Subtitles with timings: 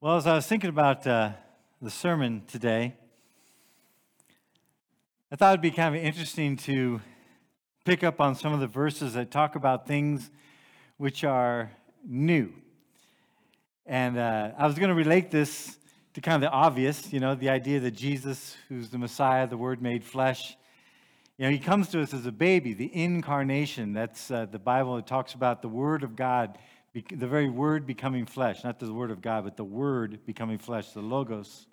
[0.00, 1.32] Well, as I was thinking about uh,
[1.82, 2.94] the sermon today,
[5.32, 7.00] I thought it'd be kind of interesting to
[7.84, 10.30] pick up on some of the verses that talk about things
[10.98, 11.72] which are
[12.06, 12.52] new.
[13.86, 15.76] And uh, I was going to relate this
[16.14, 19.56] to kind of the obvious, you know, the idea that Jesus, who's the Messiah, the
[19.56, 20.56] Word made flesh,
[21.38, 23.94] you know, he comes to us as a baby, the incarnation.
[23.94, 24.94] That's uh, the Bible.
[24.94, 26.56] that talks about the Word of God
[26.94, 30.92] the very word becoming flesh, not the word of God, but the word becoming flesh,
[30.92, 31.66] the logos.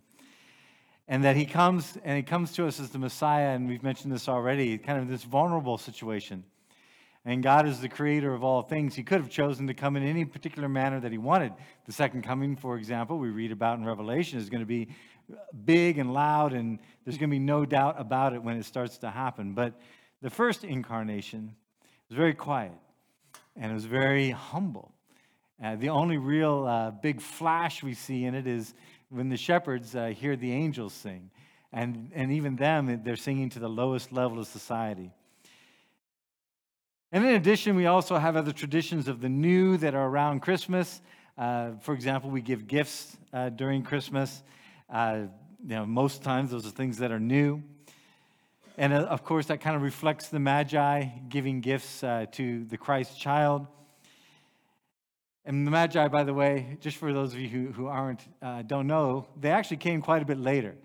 [1.08, 4.12] And that he comes and he comes to us as the Messiah, and we've mentioned
[4.12, 6.44] this already, kind of this vulnerable situation.
[7.24, 8.94] And God is the creator of all things.
[8.94, 11.54] He could have chosen to come in any particular manner that he wanted.
[11.86, 14.90] The second coming, for example, we read about in Revelation is going to be
[15.66, 19.00] big and loud, and there's going to be no doubt about it when it starts
[19.00, 19.54] to happen.
[19.54, 19.74] But
[20.22, 21.56] the first incarnation
[22.10, 22.74] was very quiet
[23.56, 24.95] and it was very humble.
[25.64, 28.74] Uh, the only real uh, big flash we see in it is
[29.10, 31.30] when the shepherds uh, hear the angels sing.
[31.72, 35.12] And, and even them, they're singing to the lowest level of society.
[37.12, 41.02] And in addition, we also have other traditions of the new that are around Christmas.
[41.38, 44.44] Uh, for example, we give gifts uh, during Christmas.
[44.90, 45.24] Uh,
[45.64, 47.64] you know, most times those are things that are new.
[48.78, 53.68] And of course, that kind of reflects the Magi giving gifts to the Christ child.
[55.48, 58.64] And the Magi, by the way, just for those of you who, who aren't, uh,
[58.64, 60.76] don't know, they actually came quite a bit later,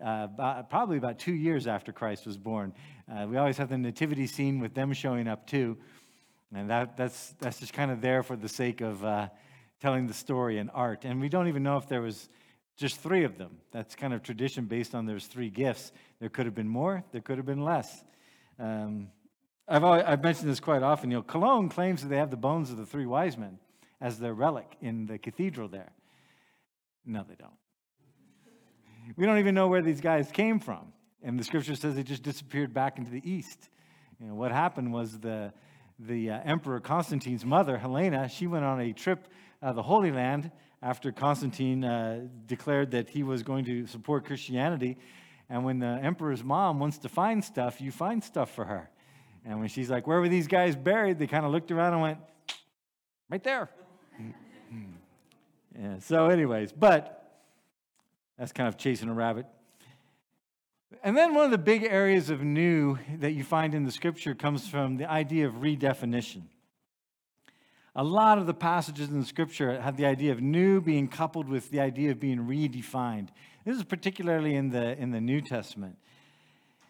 [0.00, 2.72] uh, about, probably about two years after Christ was born.
[3.10, 5.76] Uh, we always have the nativity scene with them showing up too.
[6.54, 9.30] And that, that's, that's just kind of there for the sake of uh,
[9.80, 11.04] telling the story and art.
[11.04, 12.28] And we don't even know if there was
[12.76, 13.58] just three of them.
[13.72, 15.90] That's kind of tradition based on there's three gifts.
[16.20, 18.04] There could have been more, there could have been less.
[18.60, 19.08] Um,
[19.66, 21.10] I've, always, I've mentioned this quite often.
[21.10, 23.58] You know, Cologne claims that they have the bones of the three wise men
[24.00, 25.92] as their relic in the cathedral there.
[27.04, 27.52] No, they don't.
[29.16, 30.92] We don't even know where these guys came from.
[31.22, 33.68] And the scripture says they just disappeared back into the east.
[34.20, 35.52] You know, what happened was the,
[35.98, 39.28] the uh, Emperor Constantine's mother, Helena, she went on a trip
[39.62, 40.50] uh, the Holy Land
[40.82, 44.98] after Constantine uh, declared that he was going to support Christianity.
[45.48, 48.90] And when the emperor's mom wants to find stuff, you find stuff for her.
[49.44, 51.18] And when she's like, Where were these guys buried?
[51.18, 52.18] They kind of looked around and went,
[53.30, 53.70] Right there.
[55.78, 57.40] Yeah, so, anyways, but
[58.38, 59.46] that's kind of chasing a rabbit.
[61.02, 64.34] And then one of the big areas of new that you find in the scripture
[64.34, 66.42] comes from the idea of redefinition.
[67.96, 71.48] A lot of the passages in the scripture have the idea of new being coupled
[71.48, 73.28] with the idea of being redefined.
[73.64, 75.96] This is particularly in the, in the New Testament.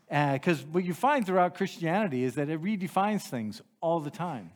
[0.09, 4.51] Because uh, what you find throughout Christianity is that it redefines things all the time.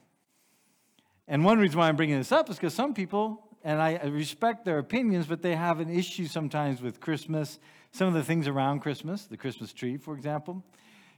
[1.31, 4.65] And one reason why I'm bringing this up is because some people, and I respect
[4.65, 7.59] their opinions, but they have an issue sometimes with Christmas,
[7.93, 10.65] some of the things around Christmas, the Christmas tree, for example,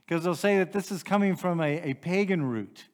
[0.05, 2.89] because they'll say that this is coming from a, a pagan root.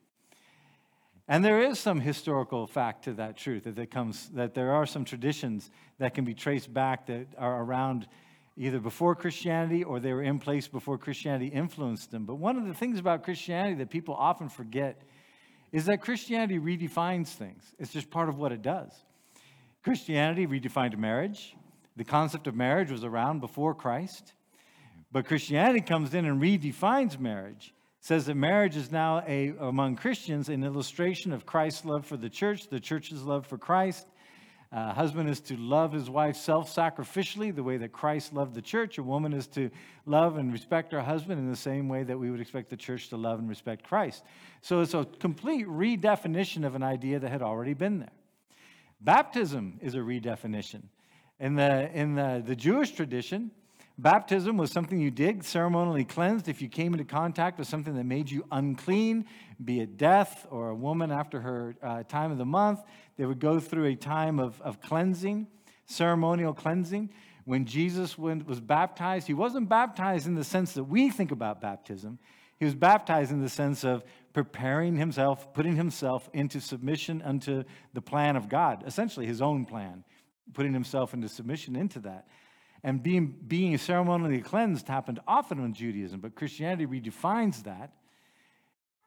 [1.26, 4.86] And there is some historical fact to that truth that, that comes that there are
[4.86, 8.06] some traditions that can be traced back that are around
[8.56, 12.24] either before Christianity or they were in place before Christianity influenced them.
[12.24, 15.02] But one of the things about Christianity that people often forget
[15.72, 17.62] is that Christianity redefines things.
[17.78, 18.92] It's just part of what it does.
[19.82, 21.54] Christianity redefined marriage.
[21.96, 24.32] The concept of marriage was around before Christ.
[25.10, 30.48] But Christianity comes in and redefines marriage, says that marriage is now a, among Christians
[30.48, 34.06] an illustration of Christ's love for the church, the church's love for Christ,
[34.70, 38.60] uh, husband is to love his wife self sacrificially, the way that Christ loved the
[38.60, 38.98] church.
[38.98, 39.70] A woman is to
[40.04, 43.08] love and respect her husband in the same way that we would expect the church
[43.08, 44.24] to love and respect Christ.
[44.60, 48.12] So it's a complete redefinition of an idea that had already been there.
[49.00, 50.82] Baptism is a redefinition.
[51.40, 53.52] In the, in the, the Jewish tradition,
[54.00, 58.04] Baptism was something you did, ceremonially cleansed if you came into contact with something that
[58.04, 59.24] made you unclean,
[59.64, 62.80] be it death or a woman after her uh, time of the month.
[63.16, 65.48] They would go through a time of, of cleansing,
[65.86, 67.10] ceremonial cleansing.
[67.44, 72.20] When Jesus was baptized, he wasn't baptized in the sense that we think about baptism.
[72.60, 77.64] He was baptized in the sense of preparing himself, putting himself into submission unto
[77.94, 80.04] the plan of God, essentially his own plan,
[80.54, 82.28] putting himself into submission into that.
[82.84, 87.92] And being, being ceremonially cleansed happened often in Judaism, but Christianity redefines that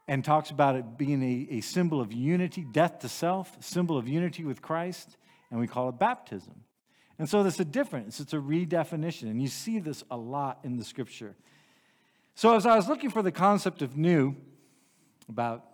[0.07, 4.07] and talks about it being a, a symbol of unity, death to self, symbol of
[4.07, 5.15] unity with Christ,
[5.49, 6.63] and we call it baptism.
[7.17, 10.77] And so there's a difference, it's a redefinition, and you see this a lot in
[10.77, 11.35] the scripture.
[12.35, 14.35] So as I was looking for the concept of new,
[15.29, 15.65] about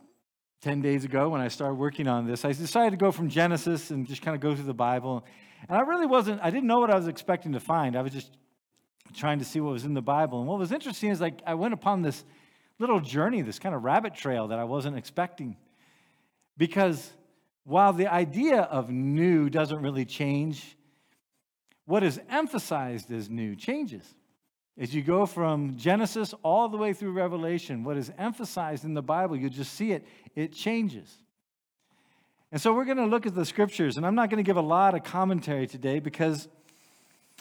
[0.62, 3.92] 10 days ago when I started working on this, I decided to go from Genesis
[3.92, 5.24] and just kind of go through the Bible
[5.68, 7.96] And I really wasn't, I didn't know what I was expecting to find.
[7.96, 8.32] I was just
[9.14, 10.40] trying to see what was in the Bible.
[10.40, 12.24] And what was interesting is like I went upon this
[12.80, 15.58] little journey, this kind of rabbit trail that I wasn't expecting.
[16.58, 17.12] Because
[17.64, 20.78] while the idea of new doesn't really change,
[21.86, 24.04] what is emphasized as new changes.
[24.80, 29.02] As you go from Genesis all the way through Revelation, what is emphasized in the
[29.02, 30.06] Bible, you just see it,
[30.36, 31.12] it changes.
[32.52, 34.56] And so we're going to look at the scriptures, and I'm not going to give
[34.56, 36.48] a lot of commentary today because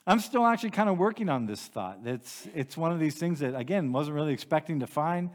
[0.05, 2.00] I'm still actually kind of working on this thought.
[2.05, 5.31] It's, it's one of these things that, again, wasn't really expecting to find.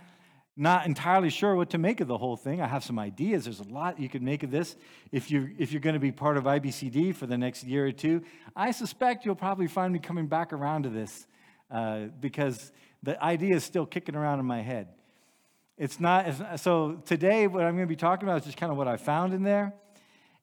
[0.57, 2.61] Not entirely sure what to make of the whole thing.
[2.61, 3.45] I have some ideas.
[3.45, 4.75] There's a lot you could make of this
[5.13, 7.93] if you're, if you're going to be part of IBCD for the next year or
[7.93, 8.23] two.
[8.53, 11.27] I suspect you'll probably find me coming back around to this
[11.71, 14.89] uh, because the idea is still kicking around in my head.
[15.81, 18.77] It's not, so today what I'm going to be talking about is just kind of
[18.77, 19.73] what I found in there.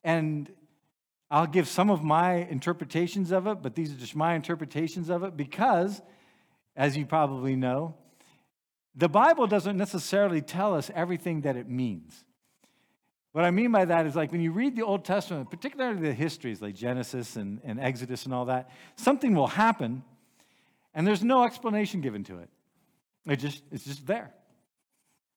[0.02, 0.50] And
[1.30, 5.22] I'll give some of my interpretations of it, but these are just my interpretations of
[5.22, 6.02] it because,
[6.74, 7.94] as you probably know,
[8.96, 12.24] the Bible doesn't necessarily tell us everything that it means.
[13.30, 16.14] What I mean by that is like when you read the Old Testament, particularly the
[16.14, 20.02] histories like Genesis and, and Exodus and all that, something will happen
[20.94, 22.48] and there's no explanation given to it.
[23.24, 24.32] It just, it's just there.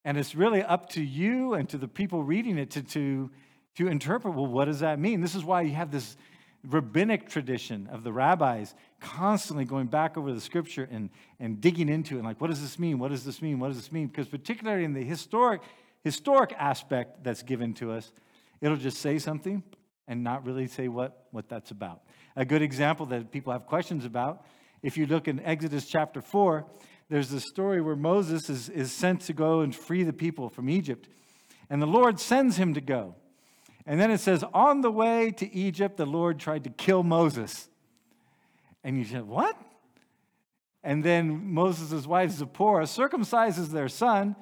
[0.04, 3.30] And it's really up to you and to the people reading it to, to
[3.76, 5.22] to interpret well, what does that mean?
[5.22, 6.18] This is why you have this
[6.68, 11.10] rabbinic tradition of the rabbis constantly going back over the scripture and,
[11.40, 12.20] and digging into it.
[12.20, 13.00] And like, what does this mean?
[13.00, 13.60] What does this mean?
[13.60, 14.08] What does this mean?
[14.08, 15.62] Because particularly in the historic,
[16.04, 18.12] historic aspect that's given to us,
[18.60, 19.64] it'll just say something
[20.08, 22.02] and not really say what, what that's about.
[22.36, 24.46] A good example that people have questions about,
[24.84, 26.66] if you look in Exodus chapter 4,
[27.12, 30.70] there's this story where Moses is, is sent to go and free the people from
[30.70, 31.10] Egypt.
[31.70, 33.16] And the Lord sends him to go.
[33.86, 37.68] And then it says, on the way to Egypt, the Lord tried to kill Moses.
[38.82, 39.58] And you said, what?
[40.86, 44.38] And then Moses' wife Zipporah circumcises their son,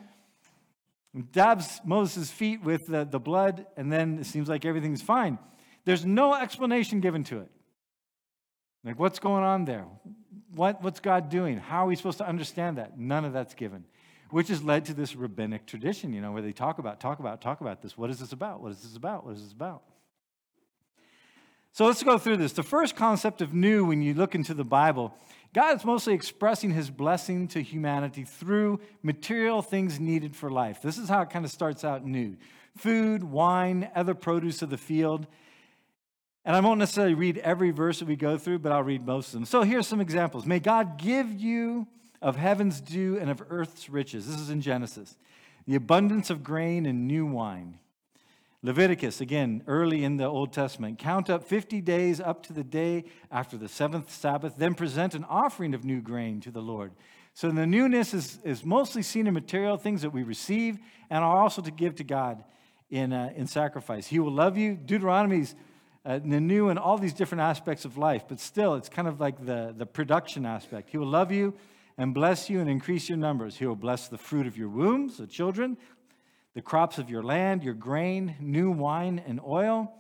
[1.32, 5.40] dabs Moses' feet with the, the blood, and then it seems like everything's fine.
[5.86, 7.50] There's no explanation given to it.
[8.84, 9.88] Like, what's going on there?
[10.56, 11.58] What, what's God doing?
[11.58, 12.98] How are we supposed to understand that?
[12.98, 13.86] None of that's given
[14.32, 17.42] which has led to this rabbinic tradition, you know, where they talk about, talk about,
[17.42, 17.98] talk about this.
[17.98, 18.62] What is this about?
[18.62, 19.26] What is this about?
[19.26, 19.82] What is this about?
[21.72, 22.54] So let's go through this.
[22.54, 25.14] The first concept of new, when you look into the Bible,
[25.54, 30.82] God is mostly expressing his blessing to humanity through material things needed for life.
[30.82, 32.38] This is how it kind of starts out new
[32.78, 35.28] food, wine, other produce of the field.
[36.46, 39.28] And I won't necessarily read every verse that we go through, but I'll read most
[39.28, 39.46] of them.
[39.46, 40.46] So here's some examples.
[40.46, 41.88] May God give you
[42.22, 44.28] of heaven's dew and of earth's riches.
[44.28, 45.16] This is in Genesis.
[45.68, 47.78] The abundance of grain and new wine.
[48.62, 51.00] Leviticus, again, early in the Old Testament.
[51.00, 55.24] Count up 50 days up to the day after the seventh Sabbath, then present an
[55.30, 56.92] offering of new grain to the Lord.
[57.34, 60.78] So the newness is, is mostly seen in material things that we receive
[61.10, 62.44] and are also to give to God
[62.90, 64.08] in, uh, in sacrifice.
[64.08, 64.76] He will love you.
[64.76, 65.56] Deuteronomy's
[66.06, 69.46] uh, new and all these different aspects of life, but still, it's kind of like
[69.46, 70.90] the, the production aspect.
[70.90, 71.54] He will love you
[71.98, 73.58] and bless you and increase your numbers.
[73.58, 75.78] He will bless the fruit of your wombs, the children,
[76.56, 79.94] the crops of your land, your grain, new wine and oil,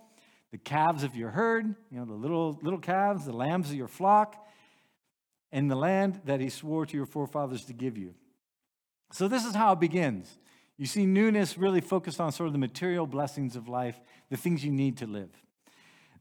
[0.51, 3.87] the calves of your herd, you know, the little, little calves, the lambs of your
[3.87, 4.47] flock,
[5.51, 8.13] and the land that he swore to your forefathers to give you.
[9.11, 10.37] So this is how it begins.
[10.77, 14.63] You see newness really focused on sort of the material blessings of life, the things
[14.63, 15.29] you need to live.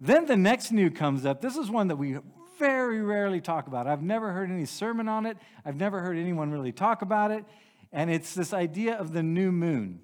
[0.01, 1.41] Then the next new comes up.
[1.41, 2.19] This is one that we
[2.59, 3.87] very rarely talk about.
[3.87, 5.37] I've never heard any sermon on it.
[5.65, 7.45] I've never heard anyone really talk about it.
[7.93, 10.01] And it's this idea of the new moon.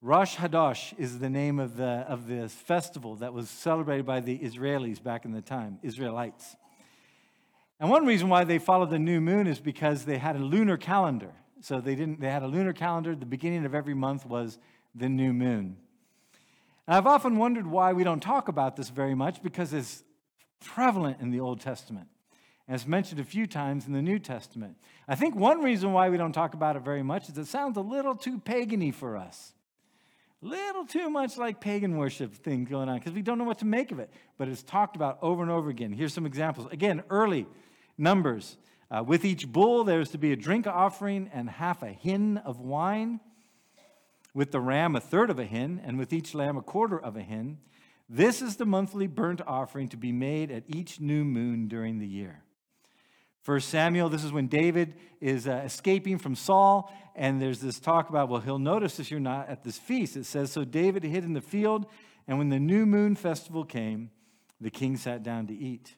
[0.00, 4.38] Rosh Hodesh is the name of, the, of this festival that was celebrated by the
[4.38, 6.56] Israelis back in the time, Israelites.
[7.80, 10.76] And one reason why they followed the new moon is because they had a lunar
[10.76, 11.32] calendar.
[11.60, 13.16] So they didn't they had a lunar calendar.
[13.16, 14.58] The beginning of every month was
[14.94, 15.78] the new moon.
[16.86, 20.04] And I've often wondered why we don't talk about this very much because it's
[20.60, 22.08] prevalent in the Old Testament.
[22.66, 24.76] And it's mentioned a few times in the New Testament.
[25.06, 27.76] I think one reason why we don't talk about it very much is it sounds
[27.76, 29.52] a little too pagany for us.
[30.42, 33.58] A little too much like pagan worship thing going on because we don't know what
[33.58, 34.10] to make of it.
[34.36, 35.92] But it's talked about over and over again.
[35.92, 36.68] Here's some examples.
[36.70, 37.46] Again, early
[37.96, 38.56] numbers.
[38.90, 42.60] Uh, with each bull, there's to be a drink offering and half a hin of
[42.60, 43.20] wine.
[44.34, 47.16] With the ram, a third of a hin, and with each lamb, a quarter of
[47.16, 47.58] a hin.
[48.08, 52.06] This is the monthly burnt offering to be made at each new moon during the
[52.06, 52.42] year.
[53.40, 58.08] First Samuel, this is when David is uh, escaping from Saul, and there's this talk
[58.08, 60.16] about, well, he'll notice if you're not at this feast.
[60.16, 61.86] It says, So David hid in the field,
[62.26, 64.10] and when the new moon festival came,
[64.60, 65.94] The king sat down to eat.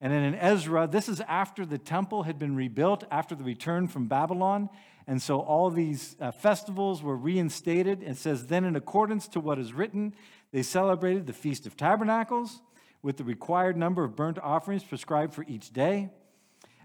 [0.00, 3.86] And then in Ezra, this is after the temple had been rebuilt after the return
[3.86, 4.70] from Babylon.
[5.06, 8.02] And so all these uh, festivals were reinstated.
[8.02, 10.14] It says, Then, in accordance to what is written,
[10.52, 12.62] they celebrated the Feast of Tabernacles
[13.02, 16.10] with the required number of burnt offerings prescribed for each day.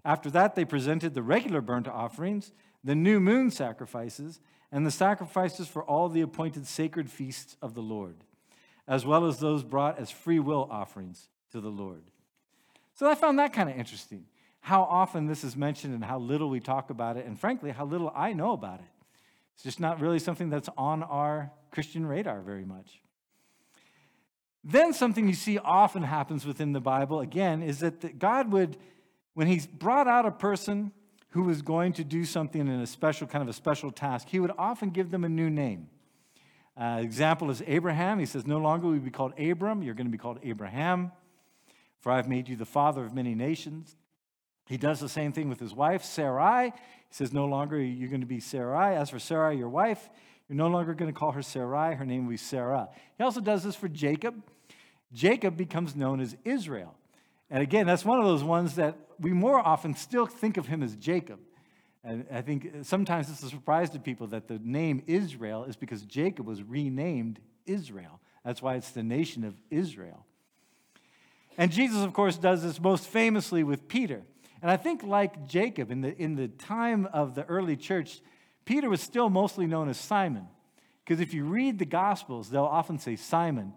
[0.03, 2.51] After that, they presented the regular burnt offerings,
[2.83, 4.39] the new moon sacrifices,
[4.71, 8.17] and the sacrifices for all the appointed sacred feasts of the Lord,
[8.87, 12.03] as well as those brought as free will offerings to the Lord.
[12.93, 14.25] So I found that kind of interesting
[14.65, 17.85] how often this is mentioned and how little we talk about it, and frankly, how
[17.85, 18.87] little I know about it.
[19.53, 22.99] It's just not really something that's on our Christian radar very much.
[24.63, 28.75] Then, something you see often happens within the Bible, again, is that God would,
[29.35, 30.91] when He's brought out a person
[31.29, 34.39] who was going to do something in a special, kind of a special task, He
[34.39, 35.89] would often give them a new name.
[36.75, 38.17] Uh, example is Abraham.
[38.17, 41.11] He says, No longer will you be called Abram, you're going to be called Abraham,
[41.99, 43.95] for I've made you the father of many nations.
[44.65, 46.71] He does the same thing with his wife, Sarai.
[46.71, 48.95] He says, No longer you're going to be Sarai.
[48.95, 50.09] As for Sarai, your wife,
[50.47, 51.95] you're no longer going to call her Sarai.
[51.95, 52.89] Her name will be Sarah.
[53.17, 54.41] He also does this for Jacob.
[55.13, 56.95] Jacob becomes known as Israel.
[57.49, 60.83] And again, that's one of those ones that we more often still think of him
[60.83, 61.39] as Jacob.
[62.03, 66.03] And I think sometimes it's a surprise to people that the name Israel is because
[66.03, 68.19] Jacob was renamed Israel.
[68.43, 70.25] That's why it's the nation of Israel.
[71.57, 74.21] And Jesus, of course, does this most famously with Peter.
[74.61, 78.21] And I think, like Jacob, in the, in the time of the early church,
[78.65, 80.47] Peter was still mostly known as Simon.
[81.03, 83.73] Because if you read the Gospels, they'll often say Simon,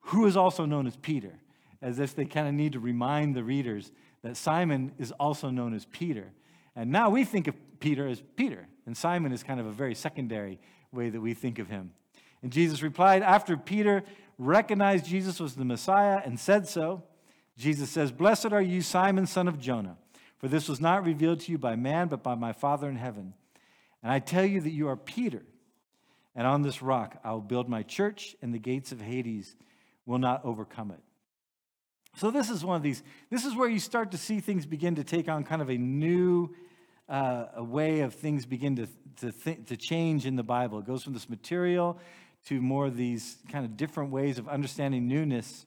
[0.00, 1.40] who is also known as Peter,
[1.82, 3.90] as if they kind of need to remind the readers
[4.22, 6.32] that Simon is also known as Peter.
[6.76, 9.94] And now we think of Peter as Peter, and Simon is kind of a very
[9.94, 10.60] secondary
[10.92, 11.92] way that we think of him.
[12.42, 14.04] And Jesus replied, after Peter
[14.38, 17.02] recognized Jesus was the Messiah and said so,
[17.56, 19.96] Jesus says, Blessed are you, Simon, son of Jonah,
[20.38, 23.34] for this was not revealed to you by man, but by my Father in heaven.
[24.02, 25.42] And I tell you that you are Peter,
[26.34, 29.56] and on this rock I will build my church, and the gates of Hades
[30.06, 31.00] will not overcome it.
[32.16, 34.96] So, this is one of these, this is where you start to see things begin
[34.96, 36.54] to take on kind of a new
[37.08, 40.78] uh, a way of things begin to, to, th- to change in the Bible.
[40.78, 41.98] It goes from this material
[42.46, 45.66] to more of these kind of different ways of understanding newness.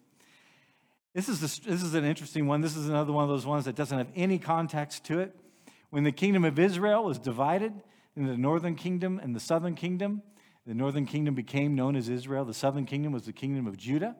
[1.13, 2.61] This is, a, this is an interesting one.
[2.61, 5.35] This is another one of those ones that doesn't have any context to it.
[5.89, 7.73] When the kingdom of Israel was divided
[8.15, 10.21] into the northern kingdom and the southern kingdom,
[10.65, 12.43] the northern kingdom became known as Israel.
[12.43, 14.15] The southern kingdom was the kingdom of Judah.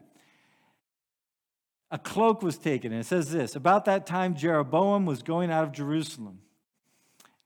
[1.91, 5.63] A cloak was taken, and it says this About that time, Jeroboam was going out
[5.63, 6.39] of Jerusalem.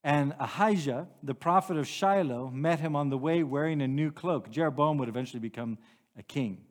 [0.04, 4.50] And Ahijah, the prophet of Shiloh, met him on the way wearing a new cloak.
[4.50, 5.78] Jeroboam would eventually become
[6.18, 6.64] a king.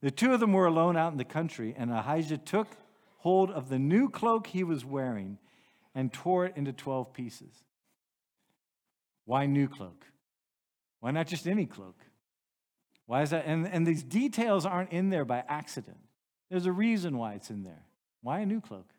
[0.00, 2.68] The two of them were alone out in the country, and Ahijah took
[3.18, 5.38] hold of the new cloak he was wearing
[5.94, 7.64] and tore it into 12 pieces.
[9.24, 10.04] Why new cloak?
[11.00, 11.96] Why not just any cloak?
[13.06, 13.44] Why is that?
[13.46, 15.98] And, and these details aren't in there by accident.
[16.50, 17.84] There's a reason why it's in there.
[18.22, 18.90] Why a new cloak?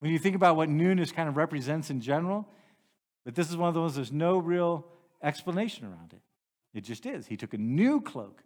[0.00, 2.46] When you think about what newness kind of represents in general,
[3.24, 4.86] but this is one of those there's no real
[5.22, 6.20] explanation around it.
[6.74, 7.26] It just is.
[7.26, 8.42] He took a new cloak.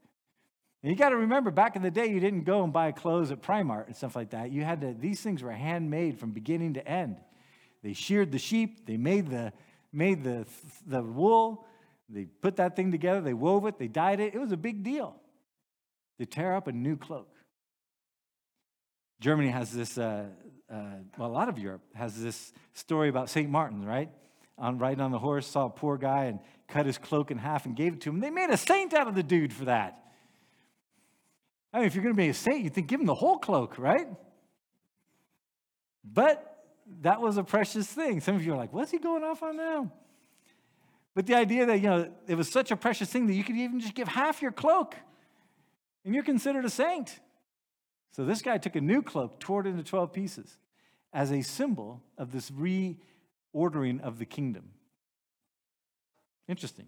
[0.83, 3.31] And you got to remember, back in the day, you didn't go and buy clothes
[3.31, 4.51] at Primark and stuff like that.
[4.51, 7.19] You had to, these things were handmade from beginning to end.
[7.83, 9.53] They sheared the sheep, they made the,
[9.93, 10.47] made the,
[10.87, 11.67] the wool,
[12.09, 14.35] they put that thing together, they wove it, they dyed it.
[14.35, 15.17] It was a big deal
[16.19, 17.29] to tear up a new cloak.
[19.21, 20.27] Germany has this, uh,
[20.73, 20.77] uh,
[21.19, 23.51] well, a lot of Europe has this story about St.
[23.51, 24.11] Martin, right?
[24.57, 27.67] On riding on the horse, saw a poor guy and cut his cloak in half
[27.67, 28.21] and gave it to him.
[28.21, 30.10] They made a saint out of the dude for that.
[31.73, 33.39] I mean, if you're going to be a saint, you think give him the whole
[33.39, 34.09] cloak, right?
[36.05, 36.65] But
[37.03, 38.21] that was a precious thing.
[38.21, 39.93] Some of you are like, what's he going off on now?
[41.15, 43.57] But the idea that, you know, it was such a precious thing that you could
[43.57, 44.97] even just give half your cloak
[46.05, 47.21] and you're considered a saint.
[48.13, 50.57] So this guy took a new cloak, tore it into 12 pieces
[51.13, 54.71] as a symbol of this reordering of the kingdom.
[56.49, 56.87] Interesting.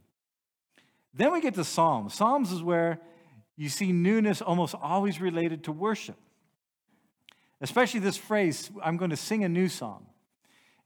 [1.14, 2.14] Then we get to Psalms.
[2.14, 3.00] Psalms is where
[3.56, 6.16] you see newness almost always related to worship.
[7.61, 10.06] Especially this phrase, I'm going to sing a new song.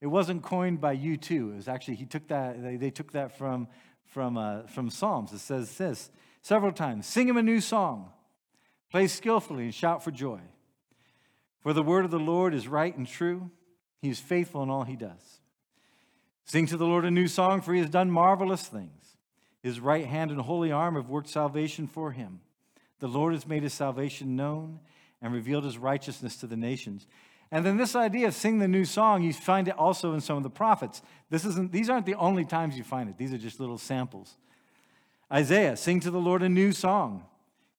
[0.00, 3.38] It wasn't coined by U2 It was actually, he took that, they, they took that
[3.38, 3.68] from,
[4.04, 5.32] from, uh, from Psalms.
[5.32, 6.10] It says this
[6.42, 8.10] several times Sing him a new song,
[8.90, 10.40] play skillfully, and shout for joy.
[11.60, 13.50] For the word of the Lord is right and true,
[14.00, 15.40] he is faithful in all he does.
[16.44, 19.16] Sing to the Lord a new song, for he has done marvelous things.
[19.62, 22.40] His right hand and holy arm have worked salvation for him.
[22.98, 24.80] The Lord has made his salvation known,
[25.22, 27.06] and revealed his righteousness to the nations.
[27.50, 30.36] And then this idea of sing the new song, you find it also in some
[30.36, 31.00] of the prophets.
[31.30, 34.36] This isn't, these aren't the only times you find it, these are just little samples.
[35.32, 37.24] Isaiah, sing to the Lord a new song.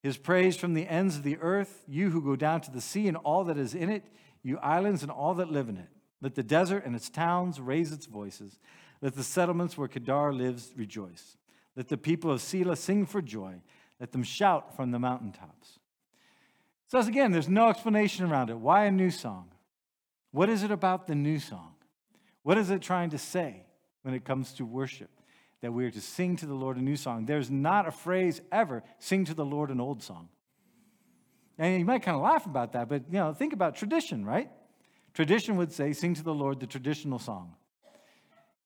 [0.01, 3.07] His praise from the ends of the earth, you who go down to the sea
[3.07, 4.03] and all that is in it,
[4.43, 5.89] you islands and all that live in it.
[6.21, 8.59] Let the desert and its towns raise its voices.
[9.01, 11.38] Let the settlements where Kedar lives rejoice.
[11.75, 13.62] Let the people of Sela sing for joy.
[14.00, 15.80] Let them shout from the mountaintops.
[16.88, 18.58] So, again, there's no explanation around it.
[18.58, 19.50] Why a new song?
[20.32, 21.74] What is it about the new song?
[22.44, 23.66] What is it trying to say
[24.04, 25.10] when it comes to worship?
[25.62, 27.25] That we are to sing to the Lord a new song.
[27.25, 30.30] There's not a phrase ever, sing to the Lord an old song.
[31.58, 34.50] And you might kind of laugh about that, but you know, think about tradition, right?
[35.13, 37.56] Tradition would say, sing to the Lord the traditional song.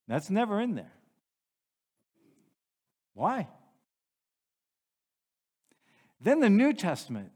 [0.08, 0.92] That's never in there.
[3.14, 3.48] Why?
[6.24, 7.32] Then the New Testament.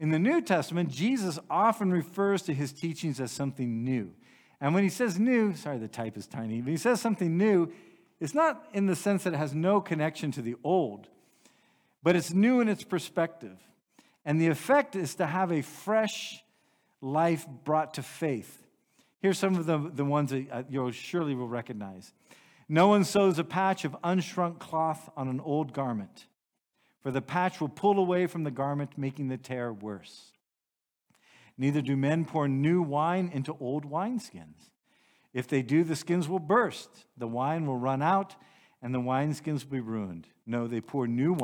[0.00, 4.14] In the New Testament, Jesus often refers to his teachings as something new.
[4.60, 7.72] And when he says new, sorry, the type is tiny, but he says something new,
[8.20, 11.08] it's not in the sense that it has no connection to the old,
[12.02, 13.58] but it's new in its perspective.
[14.24, 16.42] And the effect is to have a fresh
[17.00, 18.64] life brought to faith.
[19.20, 22.12] Here's some of the, the ones that uh, you surely will recognize.
[22.68, 26.26] No one sews a patch of unshrunk cloth on an old garment
[27.02, 30.32] for the patch will pull away from the garment, making the tear worse.
[31.58, 34.70] Neither do men pour new wine into old wineskins.
[35.34, 38.36] If they do, the skins will burst, the wine will run out,
[38.80, 40.26] and the wineskins will be ruined.
[40.46, 41.36] No, they pour new,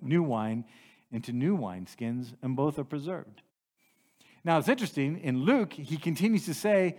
[0.00, 0.64] new wine
[1.10, 3.42] into new wineskins, and both are preserved.
[4.44, 6.96] Now, it's interesting, in Luke, he continues to say,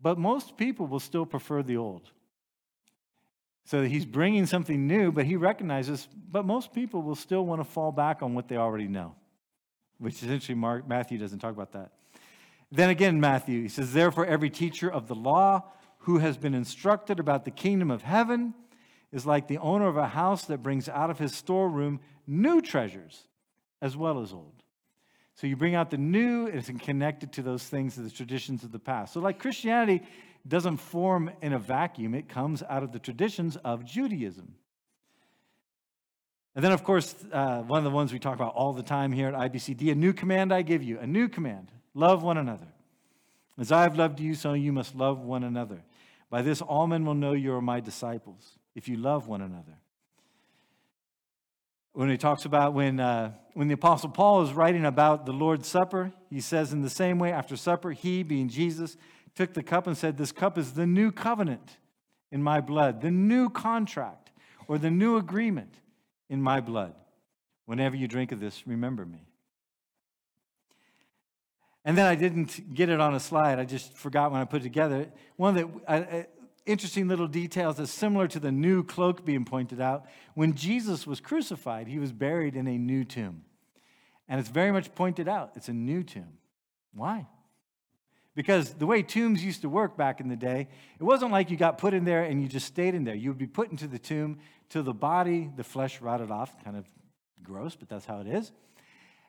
[0.00, 2.10] but most people will still prefer the old.
[3.66, 7.64] So he's bringing something new, but he recognizes, but most people will still want to
[7.64, 9.16] fall back on what they already know,
[9.98, 11.90] which essentially Mark, Matthew doesn't talk about that.
[12.70, 15.64] Then again, Matthew, he says, Therefore, every teacher of the law
[15.98, 18.54] who has been instructed about the kingdom of heaven
[19.10, 23.26] is like the owner of a house that brings out of his storeroom new treasures
[23.82, 24.62] as well as old.
[25.34, 28.62] So you bring out the new, and it's connected to those things, to the traditions
[28.62, 29.12] of the past.
[29.12, 30.02] So, like Christianity
[30.48, 34.54] doesn't form in a vacuum, it comes out of the traditions of Judaism.
[36.54, 39.12] And then, of course, uh, one of the ones we talk about all the time
[39.12, 42.68] here at IBCD a new command I give you, a new command love one another.
[43.58, 45.82] As I have loved you, so you must love one another.
[46.30, 49.78] By this, all men will know you are my disciples, if you love one another.
[51.92, 55.66] When he talks about when, uh, when the Apostle Paul is writing about the Lord's
[55.66, 58.98] Supper, he says, in the same way, after supper, he, being Jesus,
[59.36, 61.76] took the cup and said, This cup is the new covenant
[62.32, 64.30] in my blood, the new contract
[64.66, 65.74] or the new agreement
[66.28, 66.94] in my blood.
[67.66, 69.20] Whenever you drink of this, remember me.
[71.84, 73.60] And then I didn't get it on a slide.
[73.60, 75.06] I just forgot when I put it together.
[75.36, 76.22] One of the uh, uh,
[76.64, 80.06] interesting little details is similar to the new cloak being pointed out.
[80.34, 83.44] When Jesus was crucified, he was buried in a new tomb.
[84.28, 86.38] And it's very much pointed out it's a new tomb.
[86.92, 87.26] Why?
[88.36, 90.68] Because the way tombs used to work back in the day,
[91.00, 93.14] it wasn't like you got put in there and you just stayed in there.
[93.14, 96.62] You would be put into the tomb till the body, the flesh rotted off.
[96.62, 96.84] Kind of
[97.42, 98.52] gross, but that's how it is.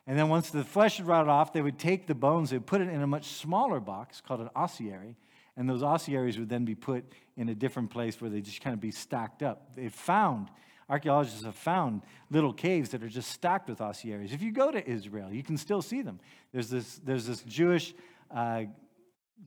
[0.08, 2.68] And then once the flesh had rotted off, they would take the bones, they would
[2.68, 5.16] put it in a much smaller box called an ossuary.
[5.56, 7.06] And those ossuaries would then be put
[7.38, 9.74] in a different place where they just kind of be stacked up.
[9.76, 10.50] They found,
[10.90, 14.34] archaeologists have found little caves that are just stacked with ossuaries.
[14.34, 16.20] If you go to Israel, you can still see them.
[16.52, 17.94] There's this, there's this Jewish
[18.30, 18.64] uh,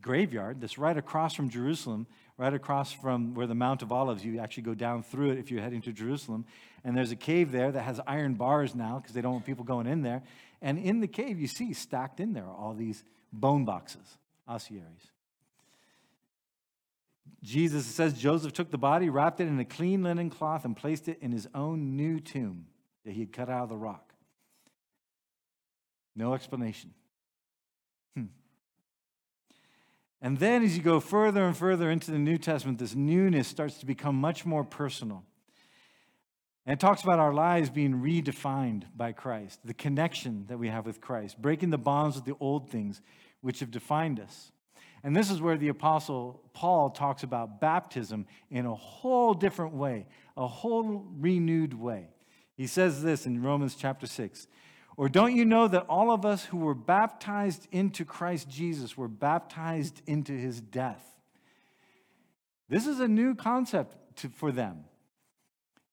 [0.00, 4.38] graveyard that's right across from Jerusalem, right across from where the Mount of Olives, you
[4.38, 6.44] actually go down through it if you're heading to Jerusalem.
[6.84, 9.64] And there's a cave there that has iron bars now because they don't want people
[9.64, 10.22] going in there.
[10.62, 15.10] And in the cave, you see stacked in there all these bone boxes, ossuaries.
[17.42, 21.08] Jesus says Joseph took the body, wrapped it in a clean linen cloth, and placed
[21.08, 22.66] it in his own new tomb
[23.04, 24.12] that he had cut out of the rock.
[26.14, 26.92] No explanation.
[30.22, 33.78] And then as you go further and further into the New Testament, this newness starts
[33.78, 35.24] to become much more personal.
[36.66, 40.84] And it talks about our lives being redefined by Christ, the connection that we have
[40.84, 43.00] with Christ, breaking the bonds of the old things
[43.40, 44.52] which have defined us.
[45.02, 50.06] And this is where the Apostle Paul talks about baptism in a whole different way,
[50.36, 52.08] a whole renewed way.
[52.56, 54.46] He says this in Romans chapter 6
[55.00, 59.08] or don't you know that all of us who were baptized into Christ Jesus were
[59.08, 61.02] baptized into his death?
[62.68, 64.84] This is a new concept to, for them.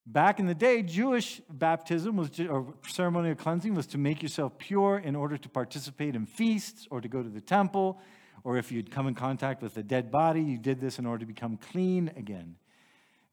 [0.04, 4.58] Back in the day, Jewish baptism was to, or ceremonial cleansing was to make yourself
[4.58, 7.98] pure in order to participate in feasts or to go to the temple,
[8.44, 11.20] or if you'd come in contact with a dead body, you did this in order
[11.20, 12.56] to become clean again.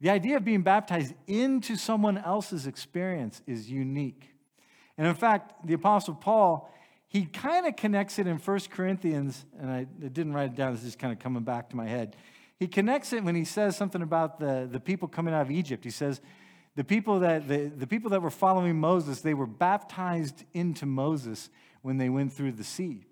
[0.00, 4.35] The idea of being baptized into someone else's experience is unique.
[4.98, 6.72] And in fact, the Apostle Paul,
[7.08, 10.80] he kind of connects it in 1 Corinthians, and I didn't write it down, this
[10.80, 12.16] is just kind of coming back to my head.
[12.58, 15.84] He connects it when he says something about the, the people coming out of Egypt.
[15.84, 16.20] He says,
[16.74, 21.50] the people, that, the, the people that were following Moses, they were baptized into Moses
[21.82, 23.06] when they went through the sea.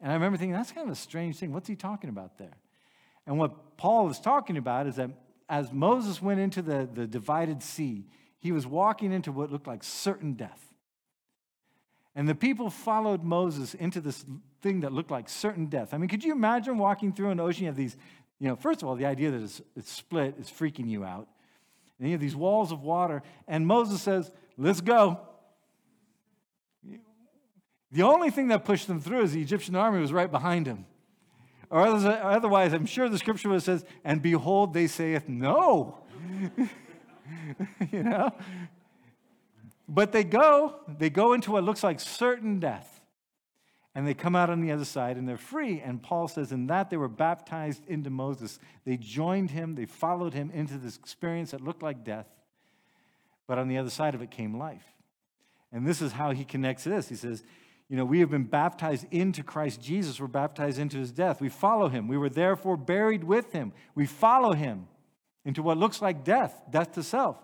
[0.00, 1.52] And I remember thinking, that's kind of a strange thing.
[1.52, 2.56] What's he talking about there?
[3.26, 5.10] And what Paul is talking about is that
[5.48, 8.06] as Moses went into the, the divided sea,
[8.38, 10.65] he was walking into what looked like certain death.
[12.16, 14.24] And the people followed Moses into this
[14.62, 15.92] thing that looked like certain death.
[15.92, 17.64] I mean, could you imagine walking through an ocean?
[17.64, 17.94] You have these,
[18.40, 21.28] you know, first of all, the idea that it's, it's split is freaking you out.
[21.98, 25.20] And you have these walls of water, and Moses says, Let's go.
[27.92, 30.86] The only thing that pushed them through is the Egyptian army was right behind him.
[31.70, 35.98] Or otherwise, I'm sure the scripture would says, And behold, they saith, No.
[37.92, 38.32] you know?
[39.88, 43.00] But they go, they go into what looks like certain death.
[43.94, 45.80] And they come out on the other side and they're free.
[45.80, 48.58] And Paul says, in that they were baptized into Moses.
[48.84, 52.26] They joined him, they followed him into this experience that looked like death.
[53.46, 54.84] But on the other side of it came life.
[55.72, 57.08] And this is how he connects this.
[57.08, 57.42] He says,
[57.88, 60.20] you know, we have been baptized into Christ Jesus.
[60.20, 61.40] We're baptized into his death.
[61.40, 62.08] We follow him.
[62.08, 63.72] We were therefore buried with him.
[63.94, 64.88] We follow him
[65.44, 67.38] into what looks like death, death to self.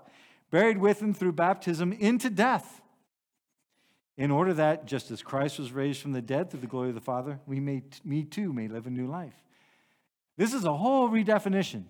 [0.52, 2.82] Buried with him through baptism into death
[4.18, 6.94] in order that, just as Christ was raised from the dead through the glory of
[6.94, 9.34] the Father, we may, me too may live a new life.
[10.36, 11.84] This is a whole redefinition.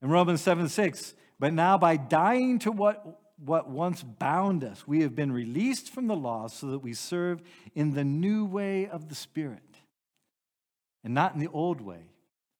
[0.00, 5.02] In Romans 7 6, but now by dying to what, what once bound us, we
[5.02, 7.42] have been released from the law so that we serve
[7.74, 9.78] in the new way of the Spirit
[11.02, 12.10] and not in the old way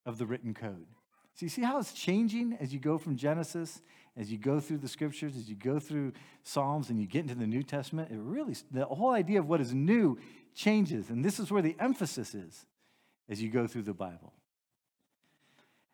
[0.05, 0.92] of the written code.
[1.35, 3.81] So you see how it's changing as you go from Genesis
[4.15, 7.35] as you go through the scriptures, as you go through Psalms and you get into
[7.35, 10.17] the New Testament, it really, the whole idea of what is new
[10.53, 11.09] changes.
[11.09, 12.65] And this is where the emphasis is
[13.27, 14.33] as you go through the Bible.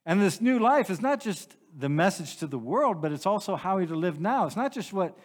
[0.05, 3.55] And this new life is not just the message to the world, but it's also
[3.55, 4.47] how we to live now.
[4.47, 5.17] It's not just what,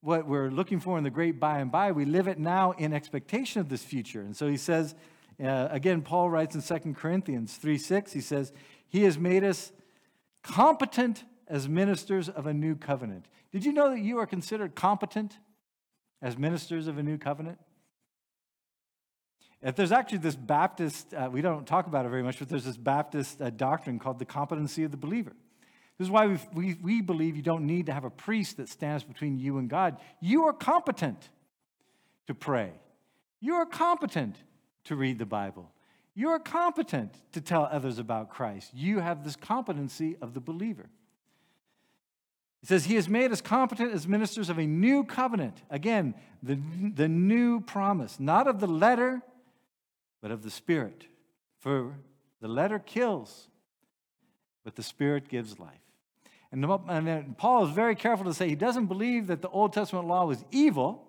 [0.00, 1.90] what we're looking for in the great by and by.
[1.92, 4.20] We live it now in expectation of this future.
[4.20, 4.94] And so he says,
[5.42, 8.52] uh, again, Paul writes in 2 Corinthians 3 6, he says,
[8.88, 9.72] He has made us
[10.42, 13.26] competent as ministers of a new covenant.
[13.52, 15.38] Did you know that you are considered competent
[16.22, 17.58] as ministers of a new covenant?
[19.62, 22.64] If there's actually this Baptist, uh, we don't talk about it very much, but there's
[22.64, 25.32] this Baptist uh, doctrine called the competency of the believer.
[25.98, 28.68] This is why we we, we believe you don't need to have a priest that
[28.68, 29.96] stands between you and God.
[30.20, 31.30] You are competent
[32.26, 32.72] to pray,
[33.40, 34.36] you are competent
[34.84, 35.70] to read the Bible.
[36.18, 38.72] You are competent to tell others about Christ.
[38.72, 40.88] You have this competency of the believer.
[42.62, 45.62] It says, He has made us competent as ministers of a new covenant.
[45.68, 46.58] Again, the,
[46.94, 49.20] the new promise, not of the letter,
[50.22, 51.06] but of the Spirit.
[51.58, 51.92] For
[52.40, 53.48] the letter kills,
[54.64, 55.74] but the Spirit gives life.
[56.50, 60.06] And, and Paul is very careful to say he doesn't believe that the Old Testament
[60.06, 61.06] law was evil,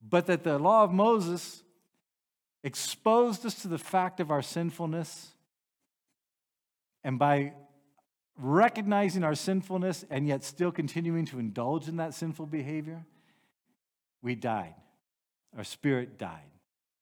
[0.00, 1.62] but that the law of Moses
[2.62, 5.34] exposed us to the fact of our sinfulness.
[7.02, 7.52] And by
[8.36, 13.04] recognizing our sinfulness and yet still continuing to indulge in that sinful behavior,
[14.22, 14.74] we died.
[15.56, 16.50] Our spirit died.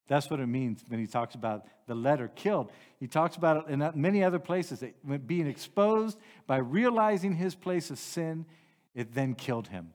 [0.07, 2.73] That's what it means when he talks about the letter killed.
[2.99, 4.81] He talks about it in many other places.
[4.81, 8.47] That Being exposed by realizing his place of sin,
[8.95, 9.93] it then killed him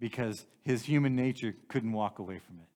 [0.00, 2.71] because his human nature couldn't walk away from it.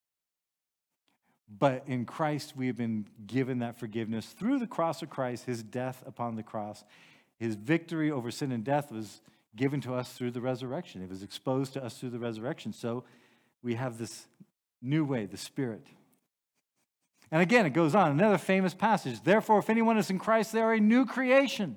[1.49, 5.63] But in Christ, we have been given that forgiveness through the cross of Christ, his
[5.63, 6.85] death upon the cross.
[7.39, 9.21] His victory over sin and death was
[9.55, 11.03] given to us through the resurrection.
[11.03, 12.73] It was exposed to us through the resurrection.
[12.73, 13.05] So
[13.63, 14.27] we have this
[14.83, 15.87] new way, the Spirit.
[17.31, 18.11] And again, it goes on.
[18.11, 19.23] Another famous passage.
[19.23, 21.77] Therefore, if anyone is in Christ, they are a new creation.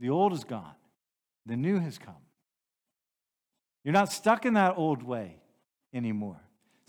[0.00, 0.74] The old is gone,
[1.46, 2.14] the new has come.
[3.84, 5.36] You're not stuck in that old way
[5.94, 6.40] anymore.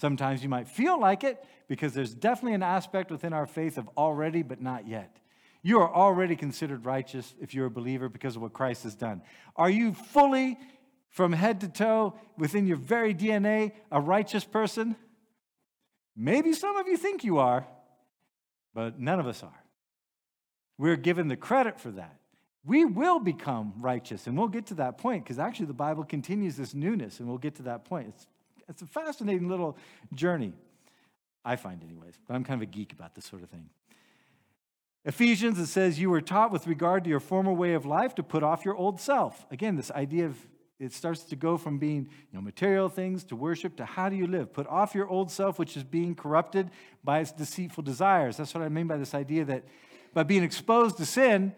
[0.03, 3.87] Sometimes you might feel like it because there's definitely an aspect within our faith of
[3.95, 5.15] already but not yet.
[5.61, 9.21] You are already considered righteous if you're a believer because of what Christ has done.
[9.55, 10.59] Are you fully,
[11.07, 14.97] from head to toe, within your very DNA, a righteous person?
[16.17, 17.65] Maybe some of you think you are,
[18.73, 19.63] but none of us are.
[20.77, 22.17] we're given the credit for that.
[22.65, 26.57] We will become righteous, and we'll get to that point because actually the Bible continues
[26.57, 28.09] this newness, and we'll get to that point.
[28.09, 28.27] It's,
[28.67, 29.77] it's a fascinating little
[30.13, 30.53] journey,
[31.45, 33.69] I find, anyways, but I'm kind of a geek about this sort of thing.
[35.05, 38.23] Ephesians, it says, You were taught with regard to your former way of life to
[38.23, 39.45] put off your old self.
[39.51, 40.37] Again, this idea of
[40.79, 44.15] it starts to go from being you know, material things to worship to how do
[44.15, 44.51] you live?
[44.51, 46.71] Put off your old self, which is being corrupted
[47.03, 48.37] by its deceitful desires.
[48.37, 49.63] That's what I mean by this idea that
[50.13, 51.53] by being exposed to sin,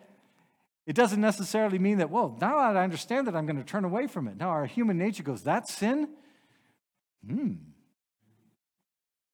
[0.86, 3.86] it doesn't necessarily mean that, well, now that I understand that, I'm going to turn
[3.86, 4.38] away from it.
[4.38, 6.10] Now, our human nature goes, that's sin?
[7.30, 7.54] Hmm.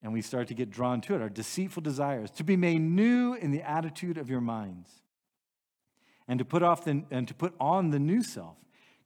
[0.02, 3.34] And we start to get drawn to it, our deceitful desires, to be made new
[3.34, 4.90] in the attitude of your minds,
[6.26, 8.56] and to put off the, and to put on the new self,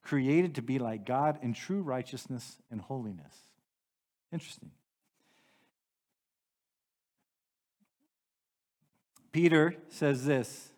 [0.03, 3.35] created to be like God in true righteousness and holiness.
[4.33, 4.71] Interesting.
[9.33, 10.71] Peter says this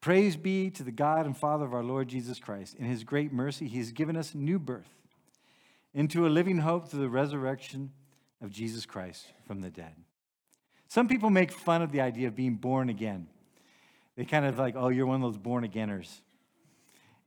[0.00, 2.76] Praise be to the God and Father of our Lord Jesus Christ.
[2.76, 5.01] In his great mercy, he has given us new birth
[5.94, 7.92] into a living hope through the resurrection
[8.40, 9.94] of Jesus Christ from the dead.
[10.88, 13.26] Some people make fun of the idea of being born again.
[14.16, 16.20] They kind of like, oh, you're one of those born againers.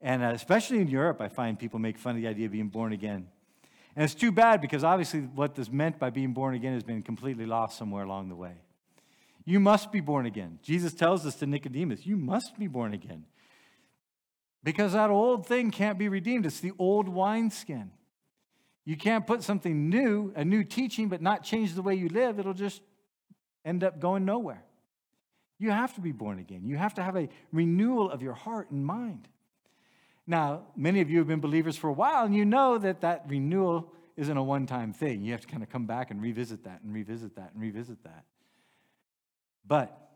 [0.01, 2.67] And uh, especially in Europe, I find people make fun of the idea of being
[2.67, 3.28] born again.
[3.95, 7.01] And it's too bad because obviously what this meant by being born again has been
[7.01, 8.54] completely lost somewhere along the way.
[9.45, 10.60] You must be born again.
[10.62, 13.25] Jesus tells us to Nicodemus, you must be born again.
[14.63, 16.45] Because that old thing can't be redeemed.
[16.45, 17.91] It's the old wineskin.
[18.86, 22.39] You can't put something new, a new teaching, but not change the way you live.
[22.39, 22.82] It'll just
[23.65, 24.63] end up going nowhere.
[25.58, 26.62] You have to be born again.
[26.65, 29.28] You have to have a renewal of your heart and mind.
[30.28, 33.26] Now, many of you have been believers for a while, and you know that that
[33.28, 35.24] renewal isn't a one time thing.
[35.24, 38.04] You have to kind of come back and revisit that and revisit that and revisit
[38.04, 38.26] that.
[39.67, 40.10] But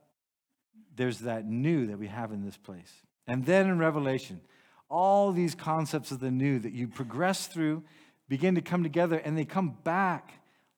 [0.95, 2.91] there's that new that we have in this place.
[3.27, 4.41] And then in Revelation,
[4.89, 7.83] all these concepts of the new that you progress through
[8.29, 10.31] begin to come together and they come back